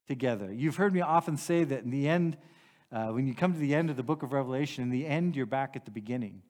[0.08, 0.52] together.
[0.52, 2.38] You've heard me often say that in the end,
[2.92, 5.36] uh, when you come to the end of the book of Revelation, in the end,
[5.36, 6.42] you're back at the beginning.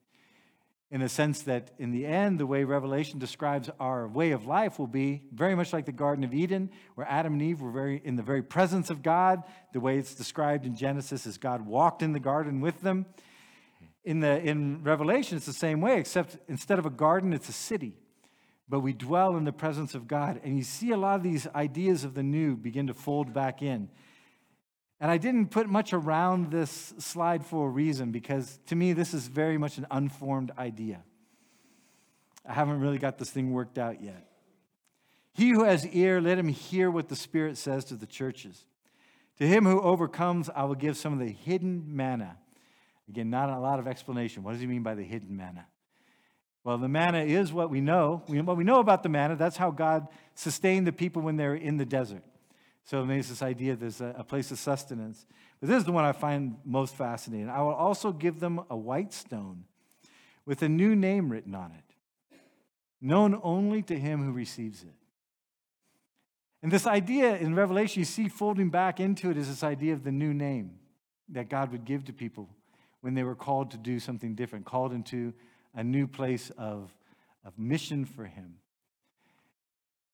[0.92, 4.78] In a sense that in the end, the way Revelation describes our way of life
[4.78, 8.02] will be very much like the Garden of Eden, where Adam and Eve were very
[8.04, 9.42] in the very presence of God.
[9.74, 13.06] The way it's described in Genesis is God walked in the garden with them.
[14.04, 17.54] In, the, in Revelation, it's the same way, except instead of a garden, it's a
[17.54, 17.96] city
[18.72, 20.40] but we dwell in the presence of God.
[20.46, 23.62] And you see a lot of these ideas of the new begin to fold back
[23.62, 23.90] in.
[25.02, 29.14] And I didn't put much around this slide for a reason because to me, this
[29.14, 31.04] is very much an unformed idea.
[32.46, 34.26] I haven't really got this thing worked out yet.
[35.34, 38.64] He who has ear, let him hear what the Spirit says to the churches.
[39.40, 42.38] To him who overcomes, I will give some of the hidden manna.
[43.10, 44.44] Again, not a lot of explanation.
[44.44, 45.66] What does he mean by the hidden manna?
[46.64, 48.24] Well, the manna is what we know.
[48.28, 51.78] What we know about the manna, that's how God sustained the people when they're in
[51.78, 52.24] the desert.
[52.84, 55.26] So makes this idea there's a, a place of sustenance.
[55.60, 57.50] But this is the one I find most fascinating.
[57.50, 59.66] I will also give them a white stone
[60.46, 62.38] with a new name written on it,
[63.00, 64.94] known only to him who receives it.
[66.64, 70.04] And this idea in Revelation, you see folding back into it is this idea of
[70.04, 70.80] the new name
[71.30, 72.50] that God would give to people
[73.02, 75.34] when they were called to do something different, called into
[75.74, 76.94] a new place of,
[77.46, 78.56] of mission for him.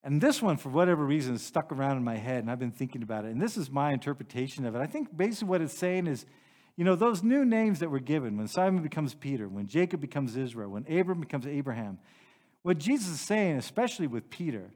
[0.03, 3.03] And this one, for whatever reason, stuck around in my head, and I've been thinking
[3.03, 3.31] about it.
[3.31, 4.79] And this is my interpretation of it.
[4.79, 6.25] I think basically what it's saying is,
[6.77, 10.37] you know, those new names that were given, when Simon becomes Peter, when Jacob becomes
[10.37, 11.97] Israel, when Abram becomes Abraham,
[12.61, 14.71] what Jesus is saying, especially with Peter,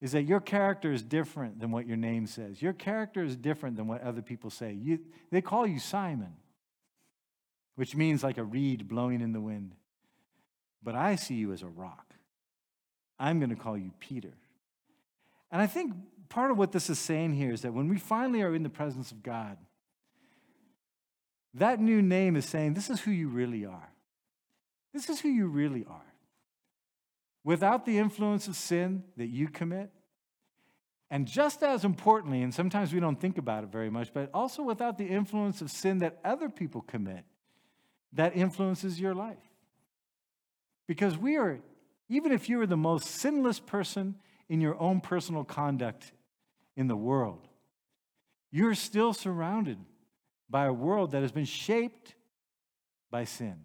[0.00, 2.60] is that your character is different than what your name says.
[2.60, 4.72] Your character is different than what other people say.
[4.72, 4.98] You,
[5.30, 6.32] they call you Simon,
[7.76, 9.74] which means like a reed blowing in the wind
[10.84, 12.14] but I see you as a rock.
[13.18, 14.34] I'm going to call you Peter.
[15.50, 15.94] And I think
[16.28, 18.68] part of what this is saying here is that when we finally are in the
[18.68, 19.56] presence of God,
[21.54, 23.92] that new name is saying, This is who you really are.
[24.92, 26.12] This is who you really are.
[27.44, 29.90] Without the influence of sin that you commit,
[31.10, 34.62] and just as importantly, and sometimes we don't think about it very much, but also
[34.62, 37.24] without the influence of sin that other people commit
[38.14, 39.53] that influences your life.
[40.86, 41.60] Because we are,
[42.08, 44.16] even if you are the most sinless person
[44.48, 46.12] in your own personal conduct
[46.76, 47.48] in the world,
[48.50, 49.78] you're still surrounded
[50.50, 52.14] by a world that has been shaped
[53.10, 53.56] by sin,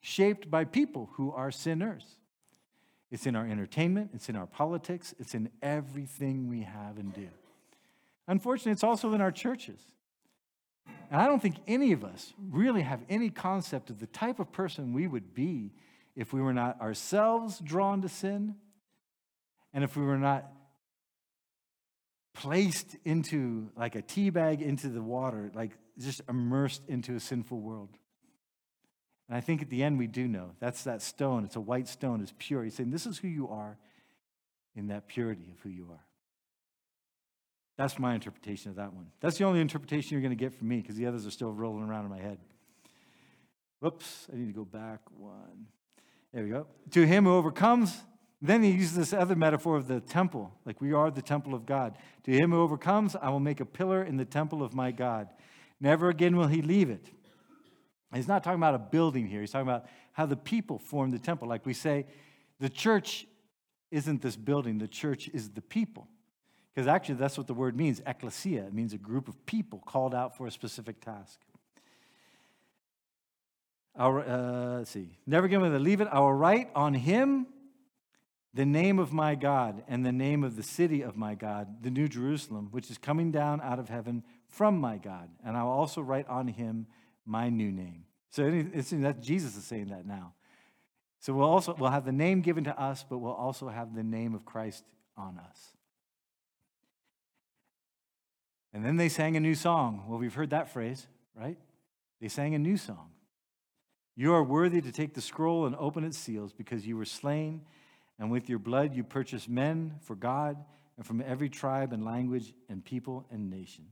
[0.00, 2.04] shaped by people who are sinners.
[3.10, 7.28] It's in our entertainment, it's in our politics, it's in everything we have and do.
[8.26, 9.80] Unfortunately, it's also in our churches.
[11.10, 14.50] And I don't think any of us really have any concept of the type of
[14.52, 15.72] person we would be
[16.16, 18.54] if we were not ourselves drawn to sin
[19.72, 20.46] and if we were not
[22.34, 27.60] placed into like a tea bag into the water, like just immersed into a sinful
[27.60, 27.90] world.
[29.28, 30.50] And I think at the end we do know.
[30.60, 31.44] That's that stone.
[31.44, 32.20] It's a white stone.
[32.20, 32.64] It's pure.
[32.64, 33.78] He's saying, This is who you are
[34.76, 36.04] in that purity of who you are.
[37.76, 39.06] That's my interpretation of that one.
[39.20, 41.52] That's the only interpretation you're going to get from me because the others are still
[41.52, 42.38] rolling around in my head.
[43.80, 45.66] Whoops, I need to go back one.
[46.34, 46.66] There we go.
[46.90, 48.02] To him who overcomes,
[48.42, 51.64] then he uses this other metaphor of the temple, like we are the temple of
[51.64, 51.96] God.
[52.24, 55.28] To him who overcomes, I will make a pillar in the temple of my God.
[55.80, 57.08] Never again will he leave it.
[58.12, 59.42] He's not talking about a building here.
[59.42, 61.46] He's talking about how the people form the temple.
[61.46, 62.06] Like we say,
[62.58, 63.26] the church
[63.92, 66.08] isn't this building, the church is the people.
[66.74, 68.66] Because actually, that's what the word means ecclesia.
[68.66, 71.38] It means a group of people called out for a specific task.
[73.96, 75.08] Our, uh, let's see.
[75.26, 76.08] Never give will they leave it.
[76.10, 77.46] I will write on him
[78.52, 81.90] the name of my God and the name of the city of my God, the
[81.90, 85.28] New Jerusalem, which is coming down out of heaven from my God.
[85.44, 86.86] And I will also write on him
[87.24, 88.04] my new name.
[88.30, 90.34] So it's, that Jesus is saying that now.
[91.20, 94.02] So we'll also we'll have the name given to us, but we'll also have the
[94.02, 94.84] name of Christ
[95.16, 95.58] on us.
[98.72, 100.04] And then they sang a new song.
[100.08, 101.56] Well, we've heard that phrase, right?
[102.20, 103.13] They sang a new song.
[104.16, 107.62] You are worthy to take the scroll and open its seals because you were slain
[108.18, 110.56] and with your blood you purchased men for God
[110.96, 113.86] and from every tribe and language and people and nation.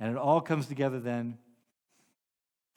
[0.00, 1.38] And it all comes together then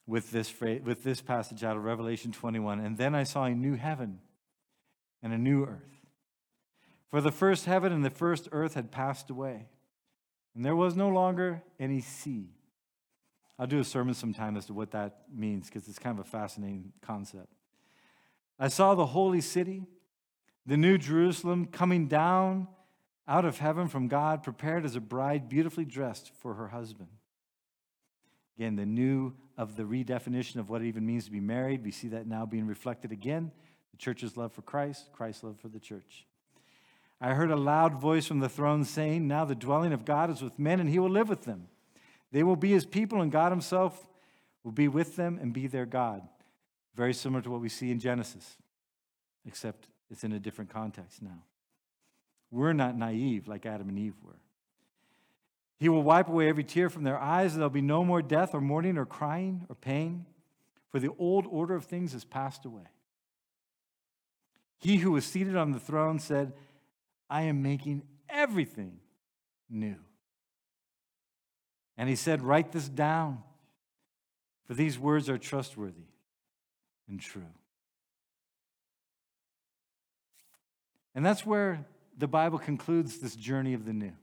[0.05, 2.79] with this, phrase, with this passage out of Revelation 21.
[2.79, 4.19] And then I saw a new heaven
[5.23, 6.05] and a new earth.
[7.09, 9.65] For the first heaven and the first earth had passed away,
[10.55, 12.56] and there was no longer any sea.
[13.59, 16.29] I'll do a sermon sometime as to what that means because it's kind of a
[16.29, 17.53] fascinating concept.
[18.59, 19.83] I saw the holy city
[20.67, 22.67] the new Jerusalem coming down
[23.25, 27.09] out of heaven from God, prepared as a bride beautifully dressed for her husband.
[28.57, 31.83] Again, the new of the redefinition of what it even means to be married.
[31.83, 33.51] We see that now being reflected again.
[33.91, 36.25] The church's love for Christ, Christ's love for the church.
[37.19, 40.41] I heard a loud voice from the throne saying, Now the dwelling of God is
[40.41, 41.67] with men, and he will live with them.
[42.31, 44.09] They will be his people, and God himself
[44.63, 46.21] will be with them and be their God.
[46.95, 48.57] Very similar to what we see in Genesis,
[49.45, 51.43] except it's in a different context now.
[52.51, 54.39] We're not naive like Adam and Eve were.
[55.79, 58.55] He will wipe away every tear from their eyes, and there'll be no more death
[58.55, 60.25] or mourning or crying or pain,
[60.89, 62.87] for the old order of things has passed away.
[64.79, 66.53] He who was seated on the throne said,
[67.29, 68.99] I am making everything
[69.69, 69.97] new.
[71.97, 73.43] And he said, Write this down,
[74.65, 76.07] for these words are trustworthy
[77.07, 77.41] and true.
[81.15, 81.85] And that's where
[82.17, 84.13] the Bible concludes this journey of the new.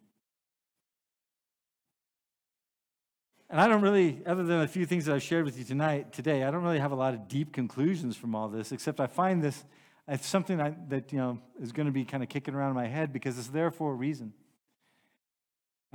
[3.51, 6.13] And I don't really, other than a few things that I've shared with you tonight,
[6.13, 9.07] today, I don't really have a lot of deep conclusions from all this, except I
[9.07, 9.65] find this
[10.07, 12.77] it's something I, that you know is going to be kind of kicking around in
[12.77, 14.35] my head because it's there for a reason.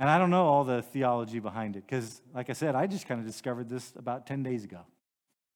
[0.00, 3.06] And I don't know all the theology behind it because, like I said, I just
[3.06, 4.80] kind of discovered this about 10 days ago.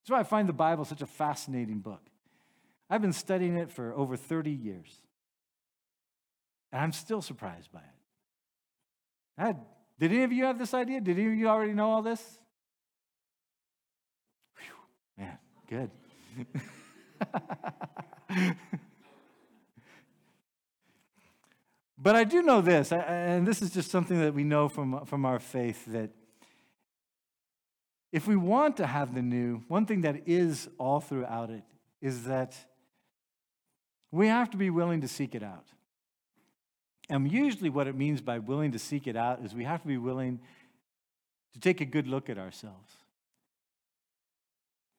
[0.02, 2.02] That's why I find the Bible such a fascinating book.
[2.90, 4.98] I've been studying it for over 30 years.
[6.70, 7.80] And I'm still surprised by
[9.48, 9.56] it.
[9.98, 11.00] Did any of you have this idea?
[11.00, 12.22] Did any of you already know all this?
[14.58, 15.38] Whew, man,
[15.70, 15.90] good.
[22.04, 25.24] but I do know this, and this is just something that we know from, from
[25.24, 26.10] our faith that
[28.12, 31.62] if we want to have the new, one thing that is all throughout it
[32.02, 32.54] is that
[34.12, 35.64] we have to be willing to seek it out.
[37.08, 39.88] And usually, what it means by willing to seek it out is we have to
[39.88, 40.40] be willing
[41.54, 42.98] to take a good look at ourselves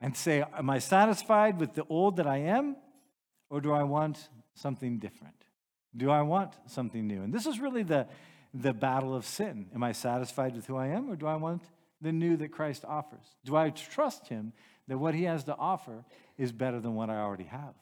[0.01, 2.77] and say, Am I satisfied with the old that I am,
[3.51, 5.44] or do I want something different?
[5.96, 7.21] Do I want something new?
[7.23, 8.08] And this is really the,
[8.54, 9.67] the battle of sin.
[9.73, 11.63] Am I satisfied with who I am, or do I want
[12.02, 13.25] the new that Christ offers?
[13.43, 14.54] Do I trust Him
[14.87, 16.04] that what He has to offer
[16.37, 17.73] is better than what I already have?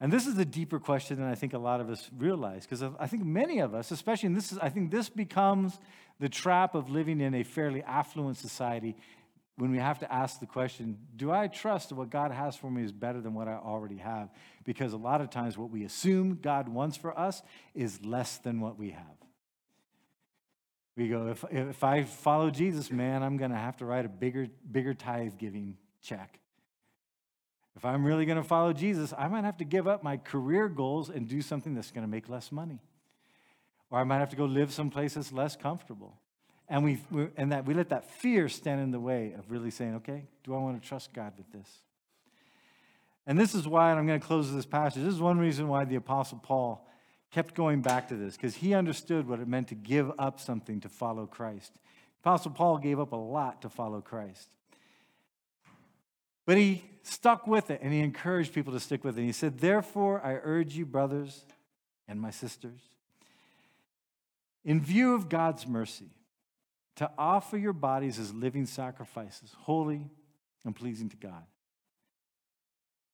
[0.00, 2.82] And this is a deeper question than I think a lot of us realize, because
[2.98, 5.78] I think many of us, especially in this, is, I think this becomes
[6.18, 8.96] the trap of living in a fairly affluent society
[9.60, 12.82] when we have to ask the question, do I trust what God has for me
[12.82, 14.30] is better than what I already have?
[14.64, 17.42] Because a lot of times what we assume God wants for us
[17.74, 19.04] is less than what we have.
[20.96, 24.08] We go, if, if I follow Jesus, man, I'm going to have to write a
[24.08, 26.40] bigger, bigger tithe giving check.
[27.76, 30.70] If I'm really going to follow Jesus, I might have to give up my career
[30.70, 32.80] goals and do something that's going to make less money.
[33.90, 36.19] Or I might have to go live someplace that's less comfortable.
[36.70, 37.00] And, we,
[37.36, 40.54] and that we let that fear stand in the way of really saying, okay, do
[40.54, 41.68] I want to trust God with this?
[43.26, 45.02] And this is why, and I'm going to close this passage.
[45.02, 46.86] This is one reason why the Apostle Paul
[47.32, 50.80] kept going back to this, because he understood what it meant to give up something
[50.80, 51.72] to follow Christ.
[52.22, 54.48] Apostle Paul gave up a lot to follow Christ.
[56.46, 59.20] But he stuck with it and he encouraged people to stick with it.
[59.20, 61.44] And he said, Therefore, I urge you, brothers
[62.08, 62.80] and my sisters,
[64.64, 66.10] in view of God's mercy,
[67.00, 70.10] to offer your bodies as living sacrifices, holy
[70.66, 71.44] and pleasing to God.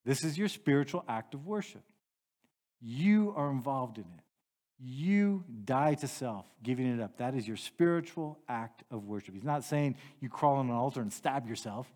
[0.04, 1.84] This is your spiritual act of worship.
[2.80, 4.24] You are involved in it.
[4.80, 7.18] You die to self, giving it up.
[7.18, 9.34] That is your spiritual act of worship.
[9.34, 11.86] He's not saying you crawl on an altar and stab yourself.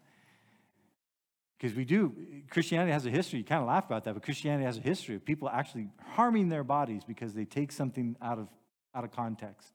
[1.58, 2.14] Because we do,
[2.50, 3.40] Christianity has a history.
[3.40, 6.50] You kind of laugh about that, but Christianity has a history of people actually harming
[6.50, 8.46] their bodies because they take something out of,
[8.94, 9.72] out of context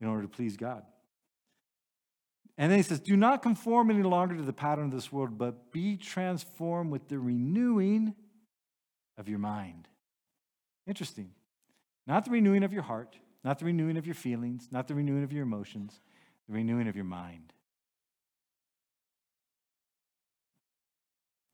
[0.00, 0.82] in order to please God.
[2.56, 5.38] And then he says, Do not conform any longer to the pattern of this world,
[5.38, 8.14] but be transformed with the renewing
[9.16, 9.88] of your mind.
[10.86, 11.30] Interesting.
[12.06, 15.24] Not the renewing of your heart, not the renewing of your feelings, not the renewing
[15.24, 16.00] of your emotions,
[16.48, 17.52] the renewing of your mind.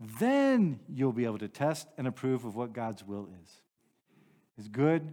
[0.00, 3.60] Then you'll be able to test and approve of what God's will is
[4.56, 5.12] his good,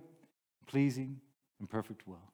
[0.67, 1.19] pleasing,
[1.59, 2.32] and perfect will.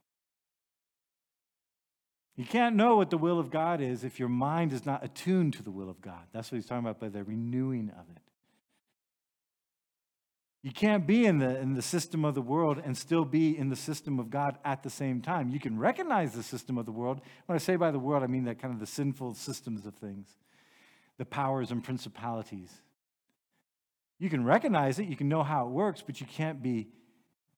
[2.40, 5.56] You can't know what the will of God is if your mind is not attuned
[5.56, 6.22] to the will of God.
[6.32, 8.22] That's what he's talking about by the renewing of it.
[10.64, 13.68] You can't be in the, in the system of the world and still be in
[13.68, 15.50] the system of God at the same time.
[15.50, 17.20] You can recognize the system of the world.
[17.48, 19.96] When I say by the world, I mean that kind of the sinful systems of
[19.96, 20.30] things
[21.18, 22.72] the powers and principalities.
[24.18, 26.88] You can recognize it, you can know how it works, but you can't be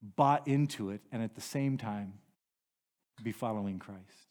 [0.02, 2.14] bought into it and at the same time
[3.22, 4.31] be following Christ.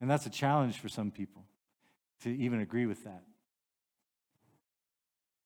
[0.00, 1.44] And that's a challenge for some people
[2.22, 3.22] to even agree with that.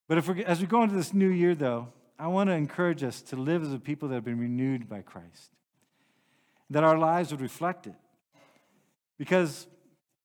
[0.06, 1.88] But if we as we go into this new year, though,
[2.18, 5.02] I want to encourage us to live as a people that have been renewed by
[5.02, 5.50] Christ,
[6.70, 7.94] that our lives would reflect it.
[9.18, 9.66] Because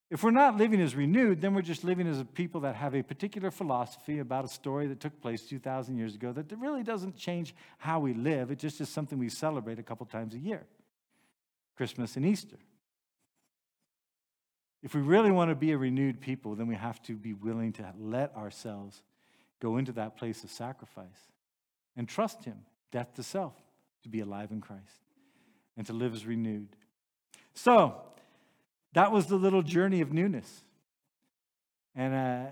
[0.09, 2.95] if we're not living as renewed, then we're just living as a people that have
[2.95, 7.15] a particular philosophy about a story that took place 2,000 years ago that really doesn't
[7.15, 8.49] change how we live.
[8.49, 10.65] It just is something we celebrate a couple times a year
[11.75, 12.57] Christmas and Easter.
[14.81, 17.73] If we really want to be a renewed people, then we have to be willing
[17.73, 19.01] to let ourselves
[19.61, 21.07] go into that place of sacrifice
[21.97, 22.59] and trust Him,
[22.91, 23.53] death to self,
[24.03, 25.03] to be alive in Christ
[25.75, 26.75] and to live as renewed.
[27.53, 28.01] So,
[28.93, 30.63] that was the little journey of newness.
[31.95, 32.51] And uh,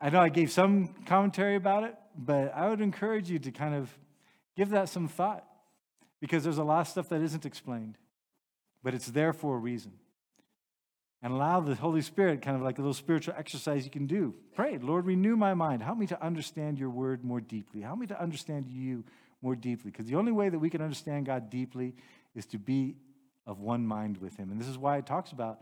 [0.00, 3.74] I know I gave some commentary about it, but I would encourage you to kind
[3.74, 3.90] of
[4.56, 5.44] give that some thought
[6.20, 7.98] because there's a lot of stuff that isn't explained,
[8.82, 9.92] but it's there for a reason.
[11.22, 14.34] And allow the Holy Spirit, kind of like a little spiritual exercise you can do.
[14.54, 15.82] Pray, Lord, renew my mind.
[15.82, 17.82] Help me to understand your word more deeply.
[17.82, 19.04] Help me to understand you
[19.42, 19.90] more deeply.
[19.90, 21.94] Because the only way that we can understand God deeply
[22.34, 22.96] is to be
[23.46, 24.50] of one mind with him.
[24.50, 25.60] And this is why it talks about,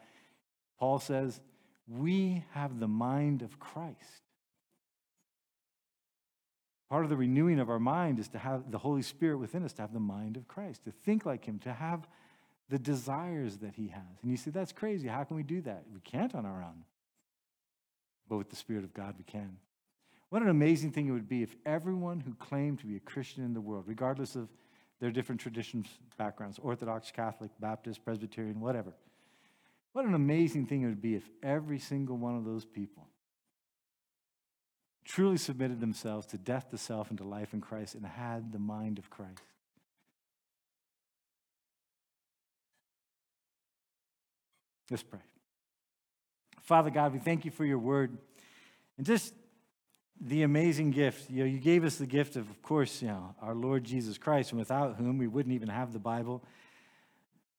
[0.79, 1.41] Paul says,
[1.89, 4.23] we have the mind of Christ.
[6.89, 9.73] Part of the renewing of our mind is to have the Holy Spirit within us,
[9.75, 12.07] to have the mind of Christ, to think like him, to have
[12.69, 14.23] the desires that he has.
[14.23, 15.09] And you say, that's crazy.
[15.09, 15.85] How can we do that?
[15.93, 16.85] We can't on our own.
[18.29, 19.57] But with the Spirit of God, we can.
[20.29, 23.45] What an amazing thing it would be if everyone who claimed to be a Christian
[23.45, 24.49] in the world, regardless of
[25.01, 25.87] their different traditions,
[26.19, 28.93] backgrounds Orthodox, Catholic, Baptist, Presbyterian, whatever.
[29.93, 33.09] What an amazing thing it would be if every single one of those people
[35.05, 38.59] truly submitted themselves to death to self and to life in Christ and had the
[38.59, 39.41] mind of Christ.
[44.91, 45.21] Let's pray.
[46.63, 48.17] Father God, we thank you for your word
[48.97, 49.35] and just
[50.21, 51.31] the amazing gift.
[51.31, 54.19] You know, you gave us the gift of, of course, you know, our Lord Jesus
[54.19, 56.43] Christ, and without whom we wouldn't even have the Bible.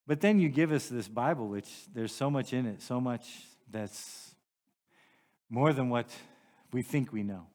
[0.06, 3.28] But then you give us this Bible, which there's so much in it, so much
[3.70, 4.34] that's
[5.50, 6.10] more than what
[6.74, 7.48] we think we know.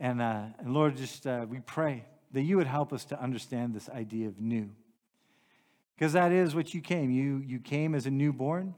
[0.00, 3.74] And, uh, and Lord, just uh, we pray that you would help us to understand
[3.74, 4.70] this idea of new.
[5.96, 7.10] Because that is what you came.
[7.10, 8.74] You, you came as a newborn.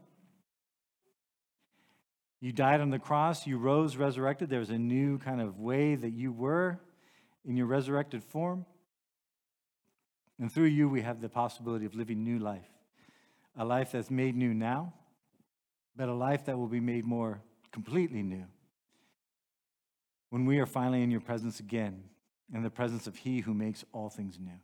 [2.40, 3.46] You died on the cross.
[3.46, 4.50] You rose, resurrected.
[4.50, 6.78] There was a new kind of way that you were
[7.44, 8.66] in your resurrected form.
[10.38, 12.68] And through you, we have the possibility of living new life,
[13.56, 14.92] a life that's made new now,
[15.96, 17.40] but a life that will be made more
[17.72, 18.44] completely new
[20.28, 22.02] when we are finally in your presence again,
[22.52, 24.60] in the presence of He who makes all things new,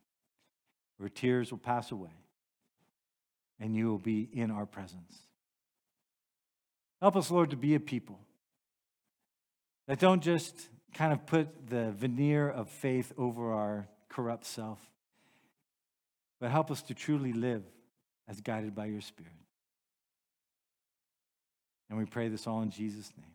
[0.99, 2.22] where tears will pass away
[3.63, 5.23] and you will be in our presence.
[7.01, 8.19] Help us, Lord, to be a people
[9.87, 14.81] that don't just kind of put the veneer of faith over our corrupt self,
[16.41, 17.63] but help us to truly live
[18.29, 19.33] as guided by your Spirit.
[21.89, 23.35] And we pray this all in Jesus' name.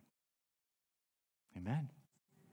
[1.56, 1.88] Amen.